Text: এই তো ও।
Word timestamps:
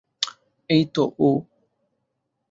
এই 0.69 0.83
তো 0.93 1.03
ও। 1.19 1.29